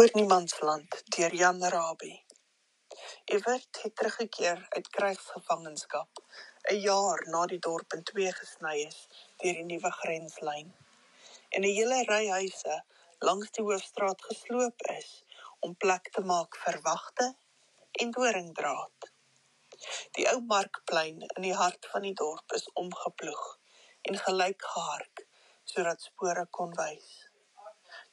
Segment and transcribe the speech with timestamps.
[0.00, 2.24] Oor niemandsland deur Jan Rabie.
[3.24, 6.22] Evert het teruggekeer uit krygsgevangenskap
[6.72, 9.00] 'n jaar na die dorp in twee gesny is
[9.42, 10.70] deur die nuwe grenslyn
[11.48, 12.78] en 'n hele ry huise
[13.28, 15.12] langs die hoofstraat gesloop is
[15.68, 17.28] om plek te maak vir wagte
[17.92, 19.12] en doringdraad.
[20.16, 23.46] Die ou markplein in die hart van die dorp is omgeploeg
[24.02, 25.26] en gelyk gehark
[25.76, 27.14] sodat spore kon wys.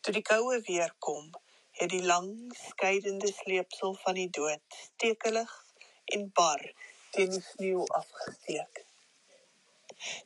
[0.02, 1.32] Toe die koue weer kom,
[1.78, 5.54] het die lang skeidende sleepsel van die dood stekelig
[6.16, 6.64] en bar
[7.12, 8.84] teen die sneeu afgesteek.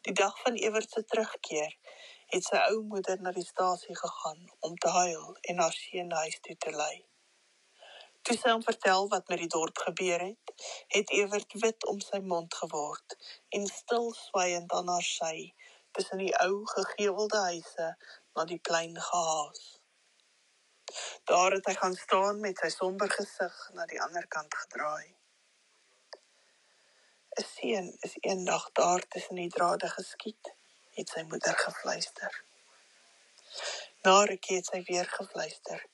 [0.07, 1.75] Die dag van Ewert se terugkeer
[2.31, 6.39] het sy ou moeder na die stasie gegaan om te huil en haar seun huis
[6.47, 6.95] toe te lei.
[8.21, 10.55] Toe sy hom vertel wat met die dorp gebeur het,
[10.95, 13.17] het Ewert wit om sy mond geword
[13.57, 15.35] en stil swyend aan haar sy
[15.91, 17.91] tussen die ou gegewelde huise
[18.35, 19.80] na die plein gehaas.
[21.23, 25.15] Daar het hy gaan staan met sy somber gesig na die ander kant gedraai.
[27.39, 30.53] 'n Seun is eendag daar tussen die drade geskiet,
[30.97, 32.43] het sy moeder gefluister.
[34.03, 35.85] Na rukkie het sy weer gefluister.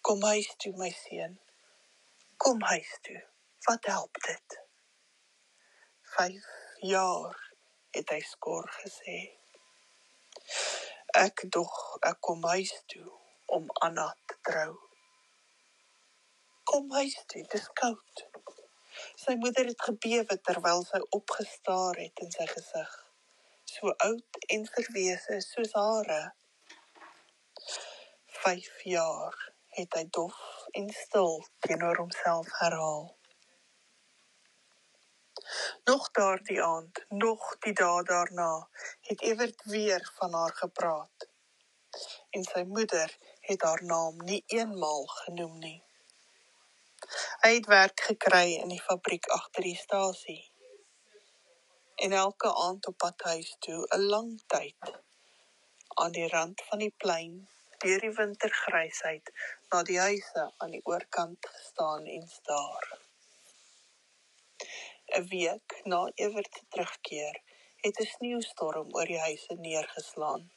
[0.00, 1.40] Kom huis toe my seun.
[2.36, 3.20] Kom huis toe.
[3.68, 4.60] Wat help dit?
[6.16, 6.46] 5
[6.78, 7.36] jaar
[7.90, 9.18] het hy skor gesê.
[11.26, 14.72] Ek dog ek kom huis toe om Anna te trou.
[16.64, 18.22] Kom huis toe, dis koud.
[19.20, 22.94] Sy moeder het gebewe terwyl sy opgestaar het in sy gesig.
[23.74, 26.22] So oud en verwese soos hare.
[28.44, 29.36] 5 jaar
[29.76, 30.40] het hy dof
[30.78, 33.06] en stil teenoor homself herhaal.
[35.84, 38.68] Nog daardie aand, nog die dae daarna,
[39.08, 41.28] het Ewert weer van haar gepraat.
[42.30, 43.10] En sy moeder
[43.46, 45.78] het haar naam nie eenmaal genoem nie.
[47.42, 50.42] Hy het werk gekry in die fabriek agter die stasie.
[52.04, 54.94] En elke aand op pad huis toe, 'n lang tyd
[56.02, 57.34] aan die rand van die plein,
[57.84, 59.30] deur die wintergrysheid
[59.70, 62.88] na die huise aan die oorkant gestaan en staar.
[65.18, 67.36] 'n Week na Ewert se terugkeer,
[67.84, 70.50] het 'n sneeustorm oor die huise neergeslaan.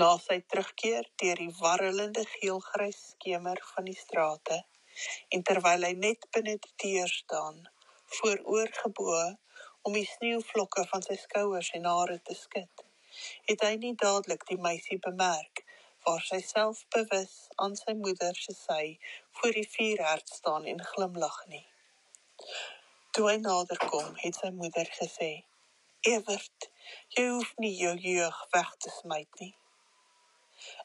[0.00, 4.58] Na sy terugkeer deur die warrelende geelgrys skemer van die strate
[5.36, 7.62] en terwyl hy net binne die deur staan,
[8.18, 9.14] vooroorgebo
[9.88, 12.84] om die sneeuvlokke van sy skouers en hare te skud,
[13.48, 15.64] het hy nie dadelik die meisie bemerk
[16.04, 17.34] waar sy self bewus
[17.64, 18.84] aan sy moeder se sy
[19.40, 21.66] voor die vuurherd staan en glimlag nie.
[23.16, 25.34] Toe hy nader kom, het sy moeder gesê:
[26.16, 26.72] "Evert,
[27.16, 29.54] jy hoef nie jou jeug weg te smyt nie."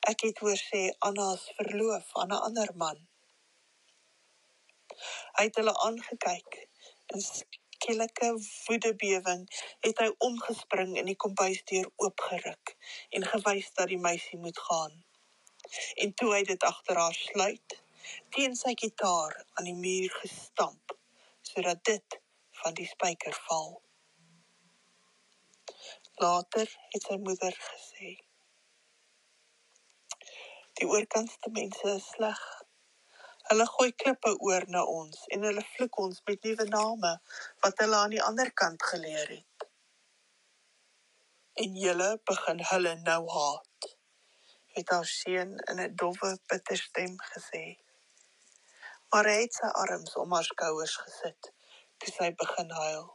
[0.10, 3.02] Ek het hoor sê Anna is verloof aan 'n ander man.
[5.38, 6.58] Hy het hulle aangekyk.
[7.14, 8.30] In skielike
[8.66, 9.44] woedebewing
[9.86, 12.74] het hy omgespring en die kombuisdeur oopgeruk
[13.10, 14.98] en gewys dat die meisie moet gaan.
[15.96, 17.78] En toe hy dit agter haar sluit,
[18.34, 20.98] teen sy gitaar aan die muur gestamp
[21.52, 22.20] sodat dit
[22.64, 23.72] van die spyker val.
[26.26, 28.18] Later het sy moeder gesê
[30.82, 32.40] Die oorkantste mense is sleg.
[33.50, 37.12] Hulle gooi klippe oor na ons en hulle vloek ons met nuwe name
[37.66, 39.68] wat hulle aan die ander kant geleer het.
[41.66, 43.90] En julle begin hulle nou haat.
[44.80, 47.64] Het haar seun in 'n dowwe bitter stem gesê.
[49.14, 51.54] Maar hy het sy arms om haar skouers gesit
[51.98, 53.10] toe sy begin huil.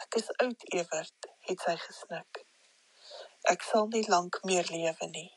[0.00, 2.46] Ek is oud, Ewert, het sy gesnik.
[3.52, 5.35] Ek sal nie lank meer lewe nie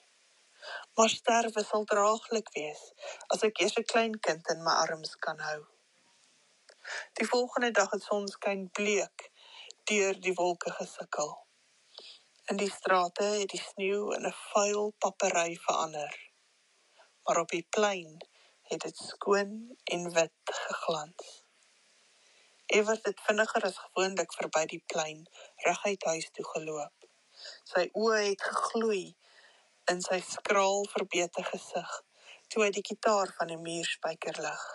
[0.95, 2.81] maar sterwe sal draaglik wees
[3.27, 5.59] as ek eers 'n klein kind in my arms kan hou.
[7.13, 9.29] Die volgende dag het sonskyn bleek
[9.91, 11.31] deur die wolke gesukkel.
[12.49, 16.13] In die strate het die sneeu in 'n vuil papery verander.
[17.23, 18.17] Maar op die plein
[18.69, 21.43] het dit skoon en wit geglans.
[22.65, 27.07] Ewert het vinniger as gewoonlik verby die plein reguit huis toe geloop.
[27.63, 29.15] Sy oë het gegloei
[29.89, 31.93] in sy skraal verbeter gesig
[32.53, 34.65] toe hy die kitaar van 'n muurspyker lig.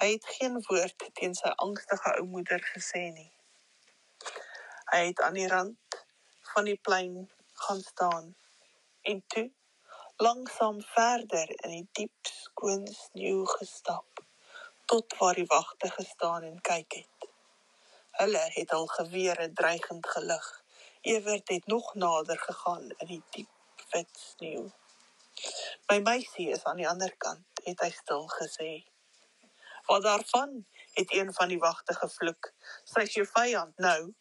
[0.00, 3.30] Hy het geen woord teen sy angstige ou moeder gesê nie.
[4.92, 5.98] Hy het aan die rand
[6.52, 7.14] van die plein
[7.64, 8.26] gaan staan
[9.12, 9.46] en toe
[10.26, 14.24] langsaam verder in die diep skoon sneeu gestap
[14.92, 17.30] tot waar die wagte gestaan en kyk het.
[18.20, 20.46] Hulle het al gewere dreigend gelig.
[21.00, 23.53] Ewert het nog nader gegaan in die diep
[23.94, 24.66] wit sneeu.
[25.90, 28.72] My meisie is aan die ander kant, het hy stil gesê.
[29.86, 32.50] Wat daarvan, het een van die wagte gevloek.
[32.88, 34.14] Sy's jou vyand nou.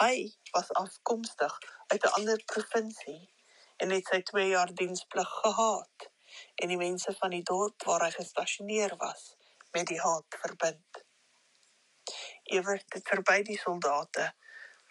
[0.00, 0.14] Hy
[0.54, 1.58] was afkomstig
[1.92, 3.22] uit 'n ander provinsie
[3.76, 6.08] en het sy 2 jaar diensplig gehaat
[6.54, 9.36] en die mense van die dorp waar hy gestasioneer was
[9.72, 11.04] met die haat verbind.
[12.42, 14.32] Ewert het verby die soldate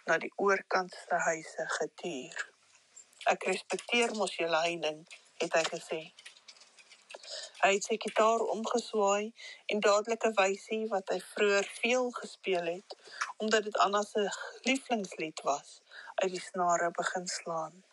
[0.05, 2.58] na die oorkantste huise getuur.
[3.27, 5.01] Ek respekteer mos julle heining,
[5.41, 5.99] het hy gesê.
[7.59, 9.33] Hy het sy gitaar omgeswaai
[9.73, 12.95] en dadelik 'n wysie wat hy vroeër veel gespeel het,
[13.37, 14.23] omdat dit Anna se
[14.63, 15.81] lieflingslied was,
[16.15, 17.83] uit die snare begin slaan.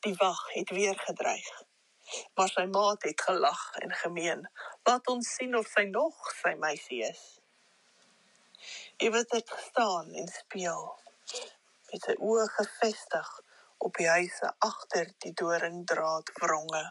[0.00, 1.64] Die wag het weer gedreig.
[2.34, 4.50] Maar sy maat het gelag en gemeen,
[4.84, 7.40] "Laat ons sien of sy nog sy meisie is."
[8.96, 10.98] Ewet het gestaan en speel,
[11.90, 13.44] met sy oë gefestig
[13.78, 16.84] op die huise agter die doringdraad wronge.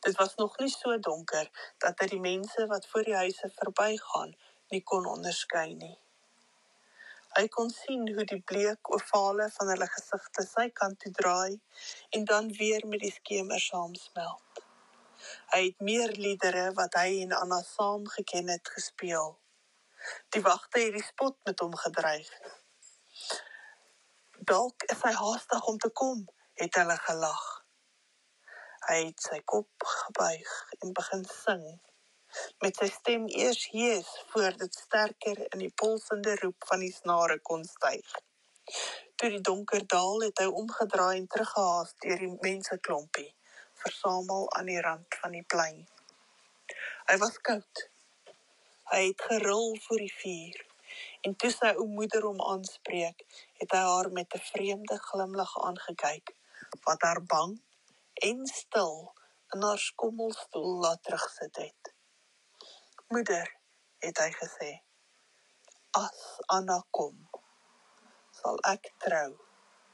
[0.00, 4.36] Dit was nog nie so donker dat hy die mense wat voor die huise verbygaan
[4.74, 5.96] nie kon onderskei nie.
[7.38, 11.60] Hy kon sien hoe die bleek ovale van hulle gesigte sy kant toe draai
[12.16, 14.64] en dan weer met die skemer saamsmelt.
[15.52, 19.36] Hy het meer liedere wat hy en Anna saam geken het gespeel.
[20.34, 22.30] Die wagte het die spot met hom gedreig.
[24.48, 26.20] Dalk is hy haastig om te kom,
[26.56, 27.40] het hulle gelag.
[28.86, 31.66] Hy het sy kop gebuig en begin sing
[32.64, 37.36] met sy stem eers hees voor dit sterker in die pulsende roep van die snare
[37.50, 38.14] kon styg.
[39.20, 43.28] Toe die donker daal het hy omgedraai en teruggehaas deur die mense klompie,
[43.84, 45.84] versamel aan die rand van die plein.
[47.12, 47.86] Hy was koud.
[48.94, 50.69] Hy het gerol voor die vuur
[51.20, 53.24] en toe sy ou moeder hom aanspreek,
[53.60, 56.34] het hy haar met 'n vreemde glimlag aangekyk
[56.86, 57.62] wat haar bang
[58.28, 59.12] en stil
[59.54, 61.94] in haar skommelstoel laat terugsit het.
[63.08, 63.56] Moeder,
[63.98, 64.70] het hy gesê.
[65.90, 67.16] As Anna kom,
[68.40, 69.30] sal ek trou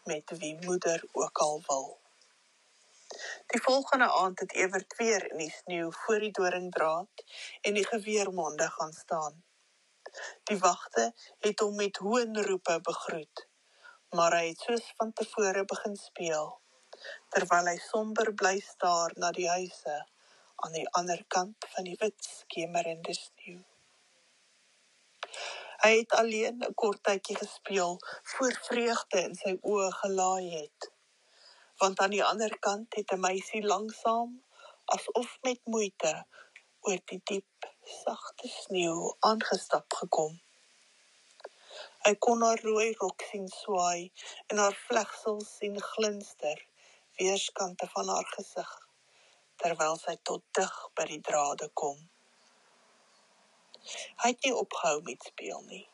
[0.04, 1.88] met wie moeder ook al wil.
[3.46, 7.24] Die volgende aand het Ewert weer in die sneeu voor die doringdraad
[7.60, 9.45] en die geweermonde gaan staan.
[10.50, 11.12] Die wagte
[11.46, 13.48] het hom met hoenroepe begroet,
[14.16, 16.54] maar hy het soos van tevore begin speel
[17.34, 19.96] terwyl hy somber bly staar na die huise
[20.64, 23.62] aan die ander kant van die wit skemerende sneeu.
[25.84, 27.98] Hy het alleen 'n kort tydjie gespeel
[28.32, 30.90] voor vreugde in sy oë gelaai het.
[31.82, 34.30] Want aan die ander kant het 'n meisie langsam
[34.96, 36.14] asof met moeite
[36.80, 37.46] oor die diep
[37.86, 40.34] sagte sneeu aangestap gekom.
[42.06, 44.10] Hy kon haar rooi rok sien swaai
[44.50, 46.62] en haar vlegsels sien glinster
[47.18, 48.72] weerskante van haar gesig
[49.62, 51.98] terwyl sy tot dig by die drade kom.
[54.22, 55.84] Hy het nie opgehou met speel nie.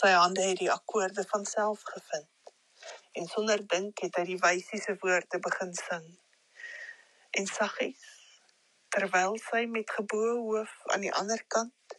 [0.00, 2.54] Sy hande het die akkoorde van self gevind
[3.20, 6.06] en sonder dink het hy die wysie se woorde begin sing.
[7.36, 8.09] En saggies
[8.94, 11.98] terwyl sy met geboë hoof aan die ander kant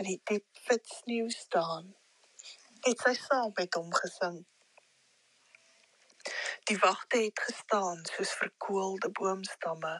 [0.00, 1.92] in die diep wit sneeu staan,
[2.86, 4.40] het sy saam met hom gesing.
[6.68, 9.94] Die wagte het gestaan soos verkoelde boomstamme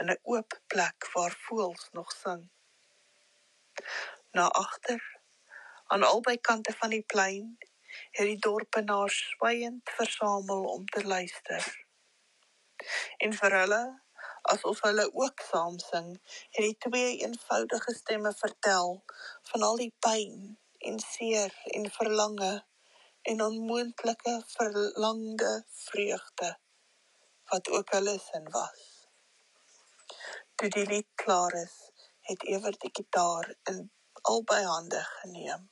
[0.00, 2.42] in 'n oop plek waar voëls nog sing.
[4.32, 5.02] Na agter,
[5.86, 7.58] aan albei kante van die plein,
[8.10, 11.86] het die dorpenaars swygend versamel om te luister.
[13.16, 13.84] En vir hulle,
[14.52, 16.12] asof hulle ook saam sing,
[16.56, 19.02] het die twee eenvoudige stemme vertel
[19.50, 20.58] van al die pyn
[20.90, 22.52] en seer en verlange
[23.22, 26.52] en onmoontlike verlangde vreugde
[27.50, 28.84] wat ook hulle sin was.
[30.54, 31.76] Toe die lied klaar is,
[32.20, 33.90] het Ewert die gitaar in
[34.22, 35.70] albei hande geneem.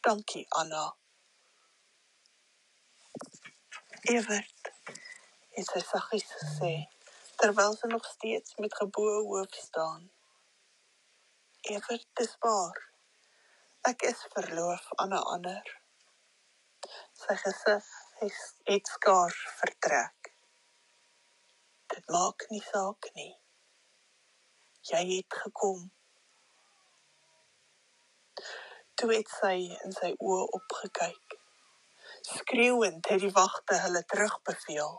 [0.00, 0.96] Dankie Anna.
[4.00, 4.72] Ewert
[5.54, 6.74] het sy saggies gesê
[7.40, 10.10] terwyl sy nog steeds met geboë hoof staan.
[11.74, 12.80] Ewert, dis waar.
[13.90, 15.72] Ek is verloof aan 'n ander.
[17.22, 17.86] Sy gesig
[18.64, 20.34] het skaars vertrek.
[21.86, 23.32] Dit maak nie saak nie.
[24.90, 25.92] Jy het gekom.
[28.94, 31.38] Toe het sy in sy oë opgekyk.
[32.22, 34.94] Skreeuend het die wagte hulle terugbeveel.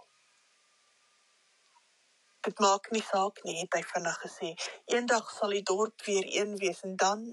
[2.46, 4.52] Dit maak nie saak nie, het hy vinnig gesê.
[4.94, 7.24] Eendag sal die dorp weer een wees en dan,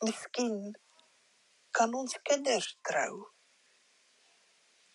[0.00, 0.70] miskien,
[1.76, 3.26] kan ons kinders trou.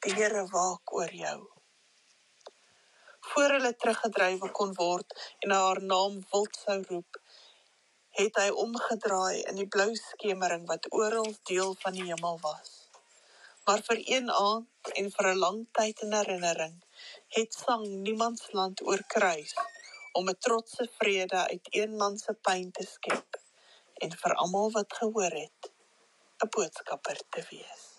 [0.06, 1.38] Die Here waak oor jou.
[3.30, 5.14] Voor hulle teruggedrywe kon word
[5.46, 7.22] en haar naam wild sou roep,
[8.18, 12.74] het hy omgedraai in die blou skemering wat oral deel van die hemel was.
[13.70, 16.80] Maar vir een aand en vir 'n lang tyd in herinnering
[17.30, 19.54] het sang niemands land oorkruis
[20.12, 23.42] om 'n trotse vrede uit een man se pyn te skep
[23.94, 25.72] en vir almal wat gehoor het
[26.44, 27.99] 'n boodskapper te wees.